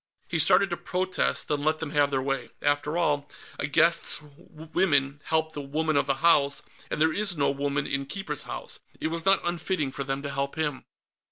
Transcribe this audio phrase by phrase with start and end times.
[0.27, 2.49] He started to protest, then let them have their way.
[2.63, 7.37] After all, a guest's women helped the woman of the house, and as there was
[7.37, 10.85] no woman in Keeper's House, it was not unfitting for them to help him.